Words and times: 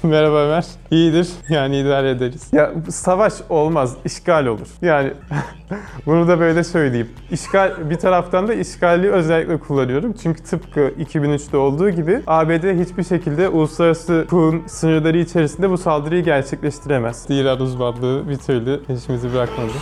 Merhaba 0.04 0.36
Ömer. 0.36 0.64
İyidir. 0.90 1.28
Yani 1.48 1.78
idare 1.78 2.10
ederiz. 2.10 2.48
Ya 2.52 2.72
savaş 2.88 3.32
olmaz, 3.48 3.96
işgal 4.04 4.46
olur. 4.46 4.68
Yani 4.82 5.12
bunu 6.06 6.28
da 6.28 6.40
böyle 6.40 6.64
söyleyeyim. 6.64 7.08
İşgal 7.30 7.90
bir 7.90 7.96
taraftan 7.96 8.48
da 8.48 8.54
işgali 8.54 9.10
özellikle 9.10 9.58
kullanıyorum. 9.58 10.14
Çünkü 10.22 10.42
tıpkı 10.42 10.80
2003'te 10.80 11.56
olduğu 11.56 11.90
gibi 11.90 12.22
ABD 12.26 12.80
hiçbir 12.84 13.04
şekilde 13.04 13.48
uluslararası 13.48 14.20
hukukun 14.20 14.62
sınırları 14.66 15.18
içerisinde 15.18 15.70
bu 15.70 15.78
saldırıyı 15.78 16.24
gerçekleştiremez. 16.24 17.26
İran 17.28 17.60
uzmanlığı 17.60 18.28
bir 18.28 18.36
türlü 18.36 18.84
peşimizi 18.84 19.34
bırakmadı. 19.34 19.72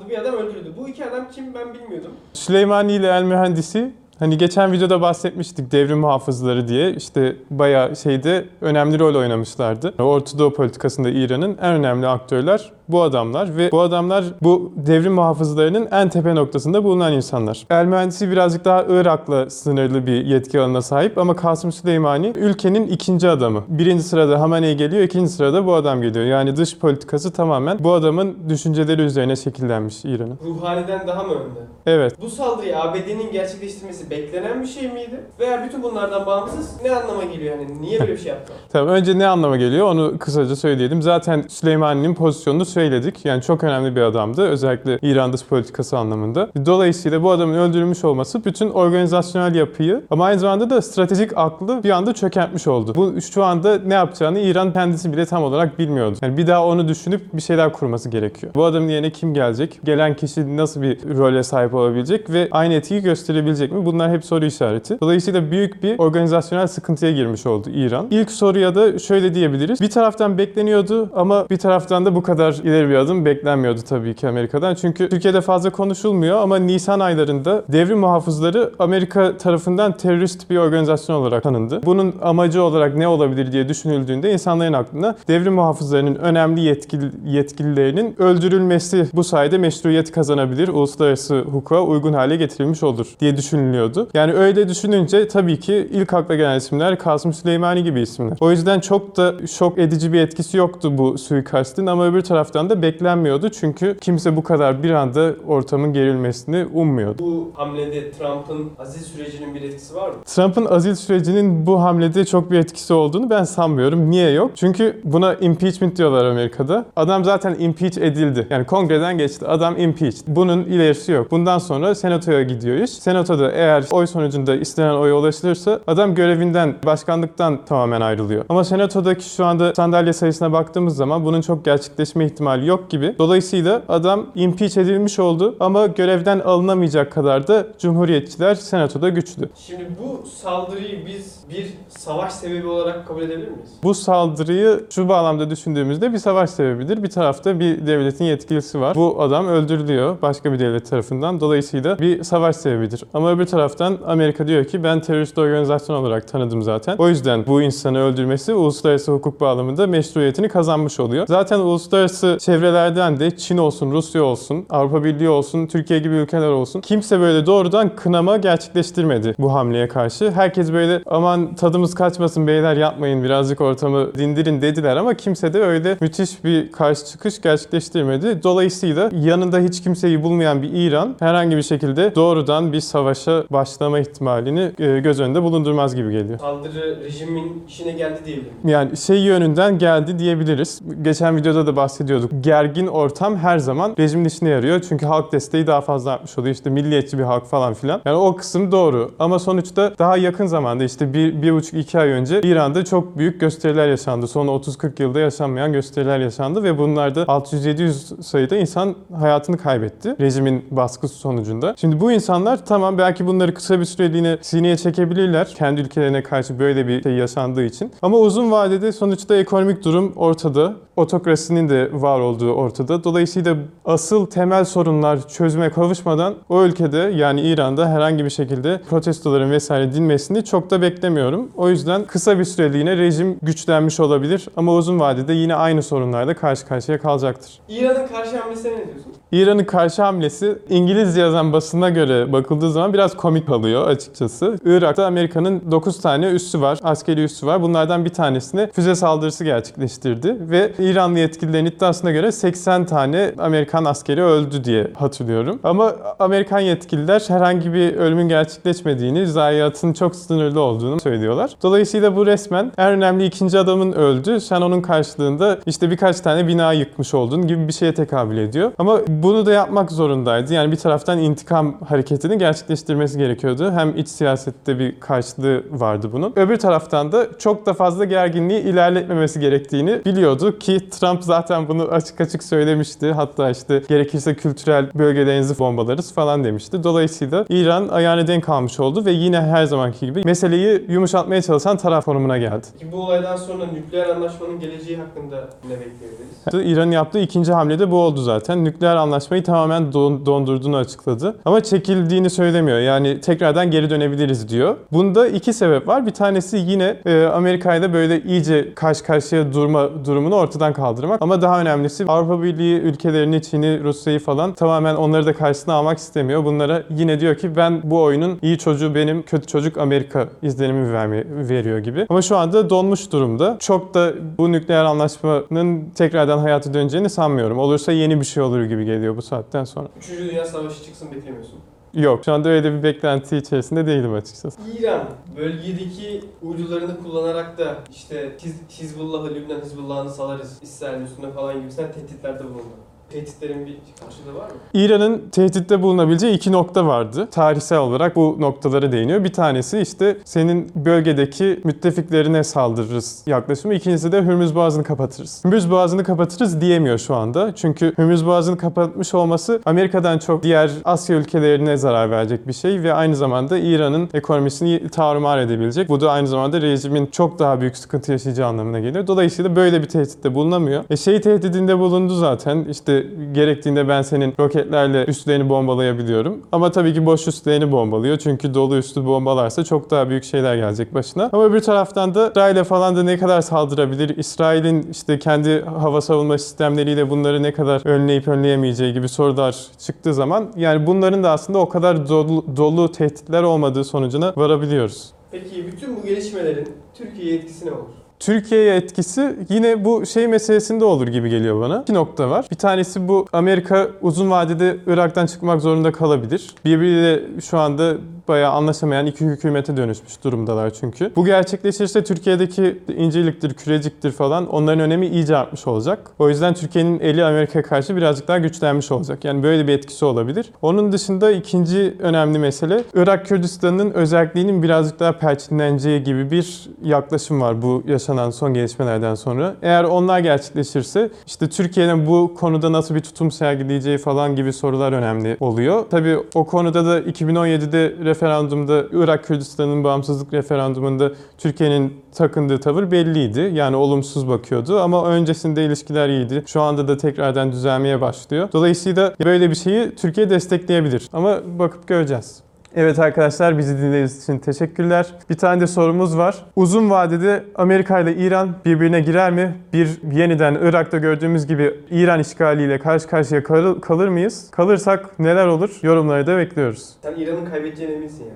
Adlı 0.00 0.10
bir 0.10 0.18
adam 0.18 0.34
öldürüldü. 0.34 0.72
Bu 0.76 0.88
iki 0.88 1.04
adam 1.04 1.28
kim 1.32 1.54
ben 1.54 1.74
bilmiyordum. 1.74 2.12
Süleymani 2.32 2.92
ile 2.92 3.08
el 3.08 3.22
mühendisi 3.22 3.92
Hani 4.20 4.38
geçen 4.38 4.72
videoda 4.72 5.00
bahsetmiştik 5.00 5.72
devrim 5.72 5.98
muhafızları 5.98 6.68
diye 6.68 6.92
işte 6.92 7.36
bayağı 7.50 7.96
şeyde 7.96 8.44
önemli 8.60 8.98
rol 8.98 9.14
oynamışlardı. 9.14 9.94
Orta 9.98 10.38
Doğu 10.38 10.52
politikasında 10.52 11.10
İran'ın 11.10 11.58
en 11.62 11.72
önemli 11.72 12.06
aktörler 12.06 12.72
bu 12.92 13.02
adamlar 13.02 13.56
ve 13.56 13.72
bu 13.72 13.80
adamlar 13.80 14.24
bu 14.42 14.72
devrim 14.76 15.12
muhafızlarının 15.12 15.88
en 15.90 16.08
tepe 16.08 16.34
noktasında 16.34 16.84
bulunan 16.84 17.12
insanlar. 17.12 17.66
El 17.70 17.84
mühendisi 17.84 18.30
birazcık 18.30 18.64
daha 18.64 18.84
Irak'la 18.88 19.50
sınırlı 19.50 20.06
bir 20.06 20.24
yetki 20.24 20.60
alanına 20.60 20.82
sahip 20.82 21.18
ama 21.18 21.36
Kasım 21.36 21.72
Süleymani 21.72 22.32
ülkenin 22.36 22.86
ikinci 22.86 23.28
adamı. 23.28 23.64
Birinci 23.68 24.02
sırada 24.02 24.40
Hamenei 24.40 24.76
geliyor, 24.76 25.02
ikinci 25.02 25.30
sırada 25.30 25.66
bu 25.66 25.74
adam 25.74 26.02
geliyor. 26.02 26.24
Yani 26.24 26.56
dış 26.56 26.78
politikası 26.78 27.32
tamamen 27.32 27.84
bu 27.84 27.92
adamın 27.92 28.36
düşünceleri 28.48 29.02
üzerine 29.02 29.36
şekillenmiş 29.36 30.04
İran'ın. 30.04 30.38
Ruhani'den 30.44 31.06
daha 31.06 31.22
mı 31.22 31.34
önde? 31.34 31.60
Evet. 31.86 32.14
Bu 32.20 32.30
saldırıyı 32.30 32.78
ABD'nin 32.78 33.32
gerçekleştirmesi 33.32 34.09
beklenen 34.10 34.62
bir 34.62 34.66
şey 34.66 34.92
miydi? 34.92 35.20
Veya 35.40 35.64
bütün 35.64 35.82
bunlardan 35.82 36.26
bağımsız 36.26 36.82
ne 36.84 36.90
anlama 36.90 37.24
geliyor 37.24 37.58
yani? 37.58 37.82
Niye 37.82 38.00
böyle 38.00 38.12
bir 38.12 38.18
şey 38.18 38.28
yaptılar? 38.32 38.58
Tamam 38.72 38.94
önce 38.94 39.18
ne 39.18 39.26
anlama 39.26 39.56
geliyor 39.56 39.86
onu 39.86 40.18
kısaca 40.18 40.56
söyleyelim. 40.56 41.02
Zaten 41.02 41.44
Süleymani'nin 41.48 42.14
pozisyonunu 42.14 42.64
söyledik. 42.64 43.24
Yani 43.24 43.42
çok 43.42 43.64
önemli 43.64 43.96
bir 43.96 44.00
adamdı. 44.00 44.48
Özellikle 44.48 44.98
İran 45.02 45.32
dış 45.32 45.44
politikası 45.44 45.98
anlamında. 45.98 46.48
Dolayısıyla 46.66 47.22
bu 47.22 47.30
adamın 47.30 47.54
öldürülmüş 47.54 48.04
olması 48.04 48.44
bütün 48.44 48.70
organizasyonel 48.70 49.54
yapıyı 49.54 50.02
ama 50.10 50.24
aynı 50.24 50.38
zamanda 50.38 50.70
da 50.70 50.82
stratejik 50.82 51.30
aklı 51.36 51.84
bir 51.84 51.90
anda 51.90 52.12
çökertmiş 52.12 52.66
oldu. 52.66 52.92
Bu 52.94 53.20
şu 53.20 53.44
anda 53.44 53.78
ne 53.78 53.94
yapacağını 53.94 54.38
İran 54.40 54.72
kendisi 54.72 55.12
bile 55.12 55.26
tam 55.26 55.42
olarak 55.44 55.78
bilmiyordu. 55.78 56.18
Yani 56.22 56.36
bir 56.36 56.46
daha 56.46 56.66
onu 56.66 56.88
düşünüp 56.88 57.20
bir 57.32 57.42
şeyler 57.42 57.72
kurması 57.72 58.08
gerekiyor. 58.08 58.54
Bu 58.54 58.64
adamın 58.64 58.88
yerine 58.88 59.10
kim 59.10 59.34
gelecek? 59.34 59.80
Gelen 59.84 60.16
kişi 60.16 60.56
nasıl 60.56 60.82
bir 60.82 61.18
role 61.18 61.42
sahip 61.42 61.74
olabilecek 61.74 62.30
ve 62.30 62.48
aynı 62.50 62.74
etkiyi 62.74 63.02
gösterebilecek 63.02 63.72
mi? 63.72 63.86
Bunlar 64.00 64.12
hep 64.12 64.24
soru 64.24 64.44
işareti. 64.44 65.00
Dolayısıyla 65.00 65.50
büyük 65.50 65.82
bir 65.82 65.98
organizasyonel 65.98 66.66
sıkıntıya 66.66 67.12
girmiş 67.12 67.46
oldu 67.46 67.70
İran. 67.70 68.06
İlk 68.10 68.30
soruya 68.30 68.74
da 68.74 68.98
şöyle 68.98 69.34
diyebiliriz. 69.34 69.80
Bir 69.80 69.90
taraftan 69.90 70.38
bekleniyordu 70.38 71.10
ama 71.14 71.46
bir 71.50 71.56
taraftan 71.56 72.06
da 72.06 72.14
bu 72.14 72.22
kadar 72.22 72.52
ileri 72.52 72.88
bir 72.88 72.94
adım 72.94 73.24
beklenmiyordu 73.24 73.80
tabii 73.88 74.14
ki 74.14 74.28
Amerika'dan. 74.28 74.74
Çünkü 74.74 75.08
Türkiye'de 75.08 75.40
fazla 75.40 75.70
konuşulmuyor 75.70 76.38
ama 76.38 76.56
Nisan 76.56 77.00
aylarında 77.00 77.64
devrim 77.68 77.98
muhafızları 77.98 78.72
Amerika 78.78 79.36
tarafından 79.36 79.96
terörist 79.96 80.50
bir 80.50 80.56
organizasyon 80.56 81.16
olarak 81.16 81.42
tanındı. 81.42 81.80
Bunun 81.84 82.14
amacı 82.22 82.62
olarak 82.62 82.96
ne 82.96 83.08
olabilir 83.08 83.52
diye 83.52 83.68
düşünüldüğünde 83.68 84.32
insanların 84.32 84.72
aklına 84.72 85.16
devrim 85.28 85.54
muhafızlarının 85.54 86.14
önemli 86.14 86.60
yetkili, 86.60 87.10
yetkililerinin 87.26 88.14
öldürülmesi 88.18 89.06
bu 89.12 89.24
sayede 89.24 89.58
meşruiyet 89.58 90.12
kazanabilir, 90.12 90.68
uluslararası 90.68 91.40
hukuka 91.40 91.82
uygun 91.82 92.12
hale 92.12 92.36
getirilmiş 92.36 92.82
olur 92.82 93.06
diye 93.20 93.36
düşünülüyordu. 93.36 93.89
Yani 94.14 94.32
öyle 94.32 94.68
düşününce 94.68 95.28
tabii 95.28 95.60
ki 95.60 95.88
ilk 95.92 96.14
akla 96.14 96.34
gelen 96.34 96.56
isimler 96.58 96.98
Kasım 96.98 97.32
Süleymani 97.32 97.84
gibi 97.84 98.00
isimler. 98.00 98.36
O 98.40 98.50
yüzden 98.50 98.80
çok 98.80 99.16
da 99.16 99.46
şok 99.46 99.78
edici 99.78 100.12
bir 100.12 100.20
etkisi 100.20 100.56
yoktu 100.56 100.98
bu 100.98 101.18
suikastin 101.18 101.86
ama 101.86 102.06
öbür 102.06 102.20
taraftan 102.20 102.70
da 102.70 102.82
beklenmiyordu 102.82 103.48
çünkü 103.48 103.96
kimse 104.00 104.36
bu 104.36 104.42
kadar 104.42 104.82
bir 104.82 104.90
anda 104.90 105.34
ortamın 105.46 105.92
gerilmesini 105.92 106.66
ummuyordu. 106.74 107.22
Bu 107.22 107.52
hamlede 107.54 108.10
Trump'ın 108.10 108.70
aziz 108.78 109.06
sürecinin 109.06 109.54
bir 109.54 109.62
etkisi 109.62 109.94
var 109.94 110.08
mı? 110.08 110.14
Trump'ın 110.24 110.66
azil 110.66 110.94
sürecinin 110.94 111.66
bu 111.66 111.82
hamlede 111.82 112.24
çok 112.24 112.50
bir 112.50 112.58
etkisi 112.58 112.94
olduğunu 112.94 113.30
ben 113.30 113.44
sanmıyorum. 113.44 114.10
Niye 114.10 114.30
yok? 114.30 114.50
Çünkü 114.54 115.00
buna 115.04 115.34
impeachment 115.34 115.96
diyorlar 115.96 116.24
Amerika'da. 116.24 116.84
Adam 116.96 117.24
zaten 117.24 117.56
impeach 117.58 117.98
edildi. 117.98 118.46
Yani 118.50 118.66
kongreden 118.66 119.18
geçti. 119.18 119.46
Adam 119.46 119.78
impeached. 119.78 120.22
Bunun 120.26 120.64
ilerisi 120.64 121.12
yok. 121.12 121.30
Bundan 121.30 121.58
sonra 121.58 121.94
senatoya 121.94 122.42
gidiyor 122.42 122.76
iş. 122.76 122.90
Senatoda 122.90 123.52
eğer 123.52 123.79
oy 123.90 124.06
sonucunda 124.06 124.54
istenen 124.54 124.94
oya 124.94 125.14
ulaşılırsa 125.14 125.80
adam 125.86 126.14
görevinden, 126.14 126.74
başkanlıktan 126.86 127.64
tamamen 127.64 128.00
ayrılıyor. 128.00 128.44
Ama 128.48 128.64
senatodaki 128.64 129.24
şu 129.24 129.44
anda 129.44 129.74
sandalye 129.74 130.12
sayısına 130.12 130.52
baktığımız 130.52 130.96
zaman 130.96 131.24
bunun 131.24 131.40
çok 131.40 131.64
gerçekleşme 131.64 132.26
ihtimali 132.26 132.66
yok 132.66 132.90
gibi. 132.90 133.14
Dolayısıyla 133.18 133.82
adam 133.88 134.26
impeach 134.34 134.78
edilmiş 134.78 135.18
oldu 135.18 135.56
ama 135.60 135.86
görevden 135.86 136.40
alınamayacak 136.40 137.12
kadar 137.12 137.46
da 137.48 137.66
cumhuriyetçiler 137.78 138.54
senatoda 138.54 139.08
güçlü. 139.08 139.48
Şimdi 139.66 139.86
bu 140.02 140.26
saldırıyı 140.28 141.06
biz 141.06 141.40
bir 141.50 141.66
savaş 141.88 142.32
sebebi 142.32 142.66
olarak 142.66 143.08
kabul 143.08 143.22
edebilir 143.22 143.50
miyiz? 143.50 143.70
Bu 143.82 143.94
saldırıyı 143.94 144.84
şu 144.90 145.08
bağlamda 145.08 145.50
düşündüğümüzde 145.50 146.12
bir 146.12 146.18
savaş 146.18 146.50
sebebidir. 146.50 147.02
Bir 147.02 147.10
tarafta 147.10 147.60
bir 147.60 147.86
devletin 147.86 148.24
yetkilisi 148.24 148.80
var. 148.80 148.96
Bu 148.96 149.22
adam 149.22 149.48
öldürülüyor 149.48 150.16
başka 150.22 150.52
bir 150.52 150.58
devlet 150.58 150.90
tarafından. 150.90 151.40
Dolayısıyla 151.40 151.98
bir 151.98 152.22
savaş 152.22 152.56
sebebidir. 152.56 153.04
Ama 153.14 153.32
öbür 153.32 153.46
taraftan 153.60 153.98
Amerika 154.06 154.48
diyor 154.48 154.64
ki 154.64 154.84
ben 154.84 155.00
terörist 155.00 155.38
organizasyon 155.38 155.96
olarak 155.96 156.28
tanıdım 156.28 156.62
zaten. 156.62 156.96
O 156.98 157.08
yüzden 157.08 157.46
bu 157.46 157.62
insanı 157.62 158.00
öldürmesi 158.00 158.54
uluslararası 158.54 159.12
hukuk 159.12 159.40
bağlamında 159.40 159.86
meşruiyetini 159.86 160.48
kazanmış 160.48 161.00
oluyor. 161.00 161.26
Zaten 161.26 161.58
uluslararası 161.58 162.36
çevrelerden 162.40 163.20
de 163.20 163.36
Çin 163.36 163.58
olsun, 163.58 163.90
Rusya 163.90 164.22
olsun, 164.22 164.66
Avrupa 164.70 165.04
Birliği 165.04 165.28
olsun, 165.28 165.66
Türkiye 165.66 165.98
gibi 165.98 166.14
ülkeler 166.14 166.48
olsun 166.48 166.80
kimse 166.80 167.20
böyle 167.20 167.46
doğrudan 167.46 167.96
kınama 167.96 168.36
gerçekleştirmedi 168.36 169.34
bu 169.38 169.52
hamleye 169.52 169.88
karşı. 169.88 170.30
Herkes 170.30 170.72
böyle 170.72 171.02
aman 171.06 171.54
tadımız 171.54 171.94
kaçmasın 171.94 172.46
beyler 172.46 172.76
yapmayın 172.76 173.24
birazcık 173.24 173.60
ortamı 173.60 174.14
dindirin 174.14 174.62
dediler 174.62 174.96
ama 174.96 175.14
kimse 175.14 175.52
de 175.52 175.62
öyle 175.62 175.96
müthiş 176.00 176.44
bir 176.44 176.72
karşı 176.72 177.06
çıkış 177.06 177.40
gerçekleştirmedi. 177.40 178.42
Dolayısıyla 178.42 179.10
yanında 179.12 179.58
hiç 179.58 179.82
kimseyi 179.82 180.22
bulmayan 180.22 180.62
bir 180.62 180.70
İran 180.72 181.16
herhangi 181.18 181.56
bir 181.56 181.62
şekilde 181.62 182.14
doğrudan 182.14 182.72
bir 182.72 182.80
savaşa 182.80 183.44
başlama 183.50 183.98
ihtimalini 183.98 184.72
e, 184.78 185.00
göz 185.00 185.20
önünde 185.20 185.42
bulundurmaz 185.42 185.94
gibi 185.94 186.12
geliyor. 186.12 186.38
Saldırı 186.38 187.00
rejimin 187.04 187.64
işine 187.68 187.92
geldi 187.92 188.20
diyebilirim. 188.26 188.52
Yani 188.64 188.96
şey 188.96 189.18
yönünden 189.22 189.78
geldi 189.78 190.18
diyebiliriz. 190.18 190.80
Geçen 191.02 191.36
videoda 191.36 191.66
da 191.66 191.76
bahsediyorduk. 191.76 192.30
Gergin 192.40 192.86
ortam 192.86 193.36
her 193.36 193.58
zaman 193.58 193.94
rejimin 193.98 194.24
işine 194.24 194.48
yarıyor. 194.48 194.80
Çünkü 194.88 195.06
halk 195.06 195.32
desteği 195.32 195.66
daha 195.66 195.80
fazla 195.80 196.10
artmış 196.10 196.38
oluyor. 196.38 196.54
İşte 196.54 196.70
milliyetçi 196.70 197.18
bir 197.18 197.22
halk 197.22 197.46
falan 197.46 197.74
filan. 197.74 198.00
Yani 198.04 198.16
o 198.16 198.36
kısım 198.36 198.72
doğru. 198.72 199.10
Ama 199.18 199.38
sonuçta 199.38 199.92
daha 199.98 200.16
yakın 200.16 200.46
zamanda 200.46 200.84
işte 200.84 201.14
bir, 201.14 201.42
bir 201.42 201.52
buçuk 201.52 201.74
iki 201.74 201.98
ay 201.98 202.08
önce 202.08 202.40
İran'da 202.40 202.84
çok 202.84 203.18
büyük 203.18 203.40
gösteriler 203.40 203.88
yaşandı. 203.88 204.26
Son 204.26 204.46
30-40 204.46 205.02
yılda 205.02 205.20
yaşanmayan 205.20 205.72
gösteriler 205.72 206.18
yaşandı 206.18 206.62
ve 206.62 206.78
bunlarda 206.78 207.22
600-700 207.22 208.22
sayıda 208.22 208.56
insan 208.56 208.94
hayatını 209.14 209.58
kaybetti. 209.58 210.16
Rejimin 210.20 210.64
baskısı 210.70 211.14
sonucunda. 211.14 211.74
Şimdi 211.76 212.00
bu 212.00 212.12
insanlar 212.12 212.66
tamam 212.66 212.98
belki 212.98 213.26
bunları 213.40 213.54
kısa 213.54 213.80
bir 213.80 213.84
süreliğine 213.84 214.38
sineye 214.40 214.76
çekebilirler. 214.76 215.54
Kendi 215.58 215.80
ülkelerine 215.80 216.22
karşı 216.22 216.58
böyle 216.58 216.86
bir 216.88 217.02
şey 217.02 217.12
yaşandığı 217.12 217.64
için. 217.64 217.92
Ama 218.02 218.18
uzun 218.18 218.50
vadede 218.50 218.92
sonuçta 218.92 219.36
ekonomik 219.36 219.84
durum 219.84 220.12
ortada. 220.16 220.76
Otokrasinin 220.96 221.68
de 221.68 221.88
var 221.92 222.20
olduğu 222.20 222.52
ortada. 222.52 223.04
Dolayısıyla 223.04 223.56
asıl 223.84 224.26
temel 224.26 224.64
sorunlar 224.64 225.28
çözüme 225.28 225.70
kavuşmadan 225.70 226.34
o 226.48 226.62
ülkede 226.64 226.96
yani 226.96 227.40
İran'da 227.40 227.88
herhangi 227.88 228.24
bir 228.24 228.30
şekilde 228.30 228.80
protestoların 228.90 229.50
vesaire 229.50 229.92
dinmesini 229.92 230.44
çok 230.44 230.70
da 230.70 230.82
beklemiyorum. 230.82 231.48
O 231.56 231.68
yüzden 231.68 232.04
kısa 232.04 232.38
bir 232.38 232.44
süreliğine 232.44 232.96
rejim 232.96 233.38
güçlenmiş 233.42 234.00
olabilir 234.00 234.48
ama 234.56 234.74
uzun 234.74 235.00
vadede 235.00 235.32
yine 235.32 235.54
aynı 235.54 235.82
sorunlarla 235.82 236.34
karşı 236.34 236.66
karşıya 236.66 236.98
kalacaktır. 236.98 237.60
İran'ın 237.68 238.06
karşı 238.06 238.38
hamlesine 238.38 238.72
ne 238.72 238.76
diyorsun? 238.76 239.12
İran'ın 239.32 239.64
karşı 239.64 240.02
hamlesi 240.02 240.58
İngilizce 240.68 241.20
yazan 241.20 241.52
basına 241.52 241.90
göre 241.90 242.32
bakıldığı 242.32 242.72
zaman 242.72 242.92
biraz 242.92 243.16
komik 243.16 243.29
komik 243.30 243.46
kalıyor 243.46 243.88
açıkçası. 243.88 244.58
Irak'ta 244.64 245.06
Amerika'nın 245.06 245.62
9 245.70 246.00
tane 246.00 246.26
üssü 246.26 246.60
var, 246.60 246.78
askeri 246.82 247.24
üssü 247.24 247.46
var. 247.46 247.62
Bunlardan 247.62 248.04
bir 248.04 248.10
tanesine 248.10 248.70
füze 248.72 248.94
saldırısı 248.94 249.44
gerçekleştirdi 249.44 250.36
ve 250.40 250.72
İranlı 250.78 251.18
yetkililerin 251.18 251.66
iddiasına 251.66 252.10
göre 252.10 252.32
80 252.32 252.86
tane 252.86 253.32
Amerikan 253.38 253.84
askeri 253.84 254.22
öldü 254.22 254.64
diye 254.64 254.90
hatırlıyorum. 254.94 255.60
Ama 255.64 255.92
Amerikan 256.18 256.60
yetkililer 256.60 257.24
herhangi 257.28 257.72
bir 257.72 257.96
ölümün 257.96 258.28
gerçekleşmediğini, 258.28 259.26
zayiatın 259.26 259.92
çok 259.92 260.16
sınırlı 260.16 260.60
olduğunu 260.60 261.00
söylüyorlar. 261.00 261.50
Dolayısıyla 261.62 262.16
bu 262.16 262.26
resmen 262.26 262.72
en 262.78 262.88
önemli 262.90 263.26
ikinci 263.26 263.58
adamın 263.58 263.92
öldü. 263.92 264.40
Sen 264.40 264.60
onun 264.60 264.80
karşılığında 264.80 265.58
işte 265.66 265.90
birkaç 265.90 266.20
tane 266.20 266.48
bina 266.48 266.72
yıkmış 266.72 267.14
oldun 267.14 267.46
gibi 267.46 267.68
bir 267.68 267.72
şeye 267.72 267.94
tekabül 267.94 268.38
ediyor. 268.38 268.72
Ama 268.78 268.98
bunu 269.08 269.46
da 269.46 269.52
yapmak 269.52 269.92
zorundaydı. 269.92 270.54
Yani 270.54 270.72
bir 270.72 270.76
taraftan 270.76 271.18
intikam 271.18 271.80
hareketini 271.88 272.38
gerçekleştirmesi 272.38 273.19
gerekiyordu. 273.20 273.72
Hem 273.72 273.96
iç 273.96 274.08
siyasette 274.08 274.78
bir 274.78 275.00
karşılığı 275.00 275.62
vardı 275.70 276.10
bunun. 276.12 276.32
Öbür 276.36 276.56
taraftan 276.56 277.12
da 277.12 277.26
çok 277.38 277.66
da 277.66 277.74
fazla 277.74 278.04
gerginliği 278.04 278.60
ilerletmemesi 278.60 279.40
gerektiğini 279.40 280.04
biliyordu 280.04 280.58
ki 280.58 280.90
Trump 280.90 281.24
zaten 281.24 281.68
bunu 281.68 281.82
açık 281.82 282.20
açık 282.20 282.42
söylemişti. 282.42 283.12
Hatta 283.12 283.50
işte 283.50 283.82
gerekirse 283.88 284.34
kültürel 284.34 284.90
bölgelerinizi 284.94 285.58
bombalarız 285.58 286.12
falan 286.14 286.44
demişti. 286.44 286.84
Dolayısıyla 286.84 287.44
İran 287.48 287.88
ayağına 287.88 288.26
denk 288.26 288.48
almış 288.48 288.80
oldu 288.80 289.04
ve 289.04 289.10
yine 289.12 289.40
her 289.40 289.64
zamanki 289.64 290.06
gibi 290.06 290.22
meseleyi 290.24 290.84
yumuşatmaya 290.88 291.42
çalışan 291.42 291.76
taraf 291.76 292.04
konumuna 292.04 292.38
geldi. 292.38 292.66
Peki 292.80 292.92
bu 292.92 292.96
olaydan 292.96 293.36
sonra 293.36 293.64
nükleer 293.66 294.08
anlaşmanın 294.08 294.60
geleceği 294.60 294.96
hakkında 294.96 295.36
ne 295.68 295.70
bekleyebiliriz? 295.80 296.72
İran'ın 296.76 296.90
yaptığı 296.92 297.18
ikinci 297.18 297.52
hamle 297.52 297.78
de 297.78 297.90
bu 297.90 297.96
oldu 297.96 298.20
zaten. 298.22 298.64
Nükleer 298.64 298.96
anlaşmayı 298.96 299.44
tamamen 299.44 299.82
don- 299.92 300.26
dondurduğunu 300.26 300.76
açıkladı. 300.76 301.36
Ama 301.44 301.62
çekildiğini 301.62 302.30
söylemiyor. 302.30 302.78
Yani 302.78 303.09
tekrardan 303.20 303.70
geri 303.70 303.90
dönebiliriz 303.90 304.48
diyor. 304.48 304.76
Bunda 304.92 305.26
iki 305.28 305.52
sebep 305.52 305.88
var. 305.88 306.06
Bir 306.06 306.10
tanesi 306.10 306.56
yine 306.56 306.96
e, 307.06 307.24
Amerika'yla 307.24 307.92
böyle 307.92 308.22
iyice 308.22 308.74
karşı 308.74 309.04
karşıya 309.04 309.52
durma 309.52 310.04
durumunu 310.04 310.34
ortadan 310.34 310.72
kaldırmak. 310.72 311.22
Ama 311.22 311.42
daha 311.42 311.60
önemlisi 311.60 312.04
Avrupa 312.08 312.42
Birliği 312.42 312.80
ülkelerini, 312.80 313.42
Çin'i, 313.42 313.82
Rusya'yı 313.82 314.18
falan 314.18 314.52
tamamen 314.54 314.94
onları 314.94 315.26
da 315.26 315.32
karşısına 315.32 315.74
almak 315.74 315.98
istemiyor. 315.98 316.44
Bunlara 316.44 316.82
yine 316.90 317.20
diyor 317.20 317.34
ki 317.34 317.56
ben 317.56 317.80
bu 317.84 318.02
oyunun 318.02 318.38
iyi 318.42 318.58
çocuğu 318.58 318.94
benim, 318.94 319.22
kötü 319.22 319.46
çocuk 319.46 319.78
Amerika 319.78 320.28
izlenimi 320.42 320.92
verme, 320.92 321.24
veriyor 321.48 321.78
gibi. 321.78 322.06
Ama 322.08 322.22
şu 322.22 322.36
anda 322.36 322.70
donmuş 322.70 323.12
durumda. 323.12 323.56
Çok 323.60 323.94
da 323.94 324.12
bu 324.38 324.52
nükleer 324.52 324.84
anlaşmanın 324.84 325.90
tekrardan 325.94 326.38
hayata 326.38 326.74
döneceğini 326.74 327.10
sanmıyorum. 327.10 327.58
Olursa 327.58 327.92
yeni 327.92 328.20
bir 328.20 328.26
şey 328.26 328.42
olur 328.42 328.64
gibi 328.64 328.84
geliyor 328.84 329.16
bu 329.16 329.22
saatten 329.22 329.64
sonra. 329.64 329.88
Üçüncü 329.98 330.30
Dünya 330.30 330.44
Savaşı 330.44 330.84
çıksın 330.84 331.08
beklemiyorsun. 331.12 331.58
Yok 331.94 332.24
şu 332.24 332.32
anda 332.32 332.48
öyle 332.48 332.72
bir 332.78 332.82
beklenti 332.82 333.36
içerisinde 333.36 333.86
değilim 333.86 334.14
açıkçası. 334.14 334.60
İran 334.78 335.04
bölgedeki 335.36 336.24
uydularını 336.42 337.02
kullanarak 337.02 337.58
da 337.58 337.76
işte 337.90 338.36
Hiz- 338.38 338.80
Hizbullah'ı, 338.82 339.34
Lübnan 339.34 339.60
Hizbullah'ını 339.60 340.10
salarız 340.10 340.58
İsrail'in 340.62 341.06
üstüne 341.06 341.30
falan 341.30 341.60
gibisinden 341.60 341.92
tehditlerde 341.92 342.44
bulundu. 342.44 342.62
Tehditlerin 343.10 343.66
bir 343.66 343.76
karşılığı 344.04 344.38
var 344.38 344.46
mı? 344.46 344.56
İran'ın 344.74 345.22
tehditte 345.32 345.82
bulunabileceği 345.82 346.36
iki 346.36 346.52
nokta 346.52 346.86
vardı. 346.86 347.28
Tarihsel 347.30 347.78
olarak 347.78 348.16
bu 348.16 348.36
noktalara 348.38 348.92
değiniyor. 348.92 349.24
Bir 349.24 349.32
tanesi 349.32 349.78
işte 349.78 350.16
senin 350.24 350.72
bölgedeki 350.74 351.60
müttefiklerine 351.64 352.44
saldırırız 352.44 353.22
yaklaşımı. 353.26 353.74
İkincisi 353.74 354.12
de 354.12 354.22
Hürmüz 354.22 354.54
Boğazı'nı 354.54 354.84
kapatırız. 354.84 355.42
Hürmüz 355.44 355.70
Boğazı'nı 355.70 356.04
kapatırız 356.04 356.60
diyemiyor 356.60 356.98
şu 356.98 357.14
anda. 357.14 357.54
Çünkü 357.54 357.94
Hürmüz 357.98 358.26
Boğazı'nı 358.26 358.56
kapatmış 358.56 359.14
olması 359.14 359.60
Amerika'dan 359.66 360.18
çok 360.18 360.42
diğer 360.42 360.70
Asya 360.84 361.16
ülkelerine 361.16 361.76
zarar 361.76 362.10
verecek 362.10 362.48
bir 362.48 362.52
şey 362.52 362.82
ve 362.82 362.92
aynı 362.92 363.16
zamanda 363.16 363.58
İran'ın 363.58 364.08
ekonomisini 364.14 364.88
tarumar 364.88 365.38
edebilecek. 365.38 365.88
Bu 365.88 366.00
da 366.00 366.10
aynı 366.10 366.26
zamanda 366.26 366.60
rejimin 366.60 367.06
çok 367.06 367.38
daha 367.38 367.60
büyük 367.60 367.76
sıkıntı 367.76 368.12
yaşayacağı 368.12 368.48
anlamına 368.48 368.80
geliyor. 368.80 369.06
Dolayısıyla 369.06 369.56
böyle 369.56 369.82
bir 369.82 369.88
tehditte 369.88 370.34
bulunamıyor. 370.34 370.84
E 370.90 370.96
şey 370.96 371.20
tehdidinde 371.20 371.78
bulundu 371.78 372.14
zaten. 372.14 372.64
İşte 372.64 372.99
gerektiğinde 373.32 373.88
ben 373.88 374.02
senin 374.02 374.34
roketlerle 374.40 375.04
üstlerini 375.04 375.48
bombalayabiliyorum. 375.48 376.42
Ama 376.52 376.70
tabii 376.70 376.94
ki 376.94 377.06
boş 377.06 377.28
üstlerini 377.28 377.72
bombalıyor. 377.72 378.16
Çünkü 378.16 378.54
dolu 378.54 378.76
üstü 378.76 379.06
bombalarsa 379.06 379.64
çok 379.64 379.90
daha 379.90 380.08
büyük 380.08 380.24
şeyler 380.24 380.56
gelecek 380.56 380.94
başına. 380.94 381.30
Ama 381.32 381.54
bir 381.54 381.60
taraftan 381.60 382.14
da 382.14 382.28
İsrail'e 382.28 382.64
falan 382.64 382.96
da 382.96 383.02
ne 383.02 383.18
kadar 383.18 383.40
saldırabilir? 383.40 384.16
İsrail'in 384.16 384.86
işte 384.90 385.18
kendi 385.18 385.60
hava 385.60 386.00
savunma 386.00 386.38
sistemleriyle 386.38 387.10
bunları 387.10 387.42
ne 387.42 387.52
kadar 387.52 387.86
önleyip 387.86 388.28
önleyemeyeceği 388.28 388.92
gibi 388.92 389.08
sorular 389.08 389.56
çıktığı 389.86 390.14
zaman 390.14 390.52
yani 390.56 390.86
bunların 390.86 391.24
da 391.24 391.30
aslında 391.30 391.58
o 391.58 391.68
kadar 391.68 392.08
dolu, 392.08 392.44
dolu 392.56 392.92
tehditler 392.92 393.42
olmadığı 393.42 393.84
sonucuna 393.84 394.32
varabiliyoruz. 394.36 395.10
Peki 395.30 395.66
bütün 395.66 395.96
bu 395.96 396.06
gelişmelerin 396.06 396.68
Türkiye'ye 396.94 397.38
etkisi 397.38 397.66
ne 397.66 397.70
olur? 397.70 398.00
Türkiye'ye 398.20 398.74
etkisi 398.76 399.36
yine 399.48 399.84
bu 399.84 400.06
şey 400.06 400.28
meselesinde 400.28 400.84
olur 400.84 401.08
gibi 401.08 401.30
geliyor 401.30 401.60
bana. 401.60 401.82
İki 401.82 401.94
nokta 401.94 402.30
var. 402.30 402.46
Bir 402.50 402.56
tanesi 402.56 403.08
bu 403.08 403.26
Amerika 403.32 403.88
uzun 404.02 404.30
vadede 404.30 404.76
Irak'tan 404.86 405.26
çıkmak 405.26 405.60
zorunda 405.60 405.92
kalabilir. 405.92 406.54
Birbiriyle 406.64 407.40
şu 407.40 407.58
anda 407.58 407.94
bayağı 408.28 408.52
anlaşamayan 408.52 409.06
iki 409.06 409.24
hükümete 409.24 409.76
dönüşmüş 409.76 410.24
durumdalar 410.24 410.70
çünkü. 410.70 411.12
Bu 411.16 411.24
gerçekleşirse 411.24 412.04
Türkiye'deki 412.04 412.78
inceliktir, 412.96 413.54
küreciktir 413.54 414.10
falan 414.10 414.46
onların 414.46 414.80
önemi 414.80 415.06
iyice 415.06 415.36
artmış 415.36 415.66
olacak. 415.66 416.10
O 416.18 416.28
yüzden 416.28 416.54
Türkiye'nin 416.54 417.00
eli 417.00 417.24
Amerika'ya 417.24 417.62
karşı 417.62 417.96
birazcık 417.96 418.28
daha 418.28 418.38
güçlenmiş 418.38 418.92
olacak. 418.92 419.24
Yani 419.24 419.42
böyle 419.42 419.66
bir 419.68 419.72
etkisi 419.72 420.04
olabilir. 420.04 420.52
Onun 420.62 420.92
dışında 420.92 421.30
ikinci 421.30 421.94
önemli 421.98 422.38
mesele 422.38 422.84
Irak 422.94 423.26
Kürdistan'ın 423.26 423.90
özelliğinin 423.90 424.62
birazcık 424.62 425.00
daha 425.00 425.12
perçinleneceği 425.12 426.02
gibi 426.04 426.30
bir 426.30 426.68
yaklaşım 426.82 427.40
var 427.40 427.62
bu 427.62 427.82
yaşanan 427.86 428.30
son 428.30 428.54
gelişmelerden 428.54 429.14
sonra. 429.14 429.54
Eğer 429.62 429.84
onlar 429.84 430.18
gerçekleşirse 430.18 431.10
işte 431.26 431.48
Türkiye'nin 431.48 432.06
bu 432.06 432.34
konuda 432.34 432.72
nasıl 432.72 432.94
bir 432.94 433.00
tutum 433.00 433.30
sergileyeceği 433.30 433.98
falan 433.98 434.36
gibi 434.36 434.52
sorular 434.52 434.92
önemli 434.92 435.36
oluyor. 435.40 435.84
Tabii 435.90 436.16
o 436.34 436.44
konuda 436.44 436.86
da 436.86 437.00
2017'de 437.00 438.04
referandumda 438.20 438.84
Irak 438.92 439.24
Kürdistan'ın 439.24 439.84
bağımsızlık 439.84 440.34
referandumunda 440.34 441.12
Türkiye'nin 441.38 442.00
takındığı 442.14 442.60
tavır 442.60 442.90
belliydi. 442.90 443.50
Yani 443.54 443.76
olumsuz 443.76 444.28
bakıyordu 444.28 444.80
ama 444.80 445.06
öncesinde 445.06 445.64
ilişkiler 445.64 446.08
iyiydi. 446.08 446.44
Şu 446.46 446.60
anda 446.60 446.88
da 446.88 446.96
tekrardan 446.96 447.52
düzelmeye 447.52 448.00
başlıyor. 448.00 448.48
Dolayısıyla 448.52 449.14
böyle 449.24 449.50
bir 449.50 449.54
şeyi 449.54 449.94
Türkiye 449.94 450.30
destekleyebilir. 450.30 451.08
Ama 451.12 451.40
bakıp 451.58 451.86
göreceğiz. 451.86 452.42
Evet 452.74 452.98
arkadaşlar 452.98 453.58
bizi 453.58 453.78
dinlediğiniz 453.78 454.22
için 454.22 454.38
teşekkürler. 454.38 455.14
Bir 455.30 455.36
tane 455.36 455.60
de 455.60 455.66
sorumuz 455.66 456.18
var. 456.18 456.44
Uzun 456.56 456.90
vadede 456.90 457.44
Amerika 457.54 458.00
ile 458.00 458.16
İran 458.16 458.54
birbirine 458.64 459.00
girer 459.00 459.32
mi? 459.32 459.56
Bir 459.72 460.00
yeniden 460.12 460.54
Irak'ta 460.54 460.98
gördüğümüz 460.98 461.46
gibi 461.46 461.74
İran 461.90 462.20
işgaliyle 462.20 462.78
karşı 462.78 463.08
karşıya 463.08 463.42
kalır, 463.42 463.80
kalır 463.80 464.08
mıyız? 464.08 464.50
Kalırsak 464.50 465.18
neler 465.18 465.46
olur? 465.46 465.78
Yorumları 465.82 466.26
da 466.26 466.36
bekliyoruz. 466.36 466.96
Sen 467.02 467.14
İran'ın 467.14 467.46
kaybedeceğine 467.46 467.94
eminsin 467.94 468.24
ya. 468.24 468.30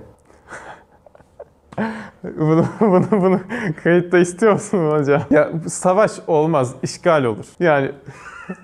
Bunu, 2.39 2.67
bunu, 2.81 3.05
bunu 3.11 3.41
kayıtta 3.83 4.19
istiyor 4.19 4.53
musun 4.53 4.91
hocam? 4.91 5.23
Ya 5.31 5.51
savaş 5.67 6.13
olmaz, 6.27 6.75
işgal 6.83 7.25
olur. 7.25 7.47
Yani 7.61 7.91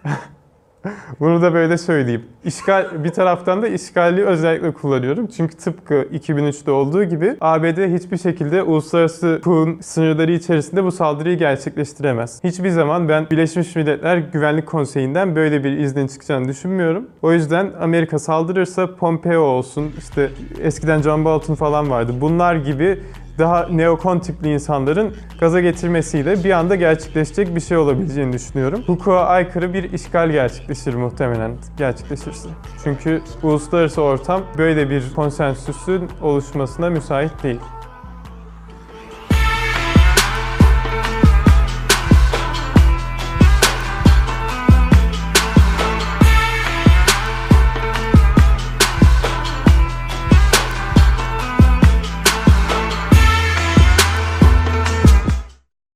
bunu 1.20 1.42
da 1.42 1.54
böyle 1.54 1.78
söyleyeyim. 1.78 2.24
İşgal, 2.44 3.04
bir 3.04 3.08
taraftan 3.08 3.62
da 3.62 3.68
işgali 3.68 4.24
özellikle 4.24 4.72
kullanıyorum. 4.72 5.26
Çünkü 5.26 5.56
tıpkı 5.56 5.94
2003'te 5.94 6.70
olduğu 6.70 7.04
gibi 7.04 7.36
ABD 7.40 7.96
hiçbir 7.96 8.16
şekilde 8.16 8.62
uluslararası 8.62 9.34
hukukun 9.34 9.80
sınırları 9.80 10.32
içerisinde 10.32 10.84
bu 10.84 10.92
saldırıyı 10.92 11.38
gerçekleştiremez. 11.38 12.44
Hiçbir 12.44 12.70
zaman 12.70 13.08
ben 13.08 13.30
Birleşmiş 13.30 13.76
Milletler 13.76 14.16
Güvenlik 14.16 14.66
Konseyi'nden 14.66 15.36
böyle 15.36 15.64
bir 15.64 15.70
iznin 15.70 16.06
çıkacağını 16.06 16.48
düşünmüyorum. 16.48 17.06
O 17.22 17.32
yüzden 17.32 17.70
Amerika 17.80 18.18
saldırırsa 18.18 18.94
Pompeo 18.94 19.40
olsun, 19.40 19.92
işte 19.98 20.30
eskiden 20.60 21.02
John 21.02 21.24
Bolton 21.24 21.54
falan 21.54 21.90
vardı. 21.90 22.12
Bunlar 22.20 22.54
gibi 22.54 23.00
daha 23.38 23.66
neokon 23.66 24.18
tipli 24.18 24.52
insanların 24.52 25.14
gaza 25.40 25.60
getirmesiyle 25.60 26.44
bir 26.44 26.50
anda 26.50 26.76
gerçekleşecek 26.76 27.56
bir 27.56 27.60
şey 27.60 27.76
olabileceğini 27.76 28.32
düşünüyorum. 28.32 28.82
Hukuka 28.86 29.20
aykırı 29.20 29.74
bir 29.74 29.92
işgal 29.92 30.30
gerçekleşir 30.30 30.94
muhtemelen 30.94 31.52
gerçekleşirse. 31.76 32.48
Çünkü 32.84 33.22
uluslararası 33.42 34.02
ortam 34.02 34.42
böyle 34.58 34.90
bir 34.90 35.14
konsensüsün 35.14 36.08
oluşmasına 36.22 36.90
müsait 36.90 37.42
değil. 37.42 37.60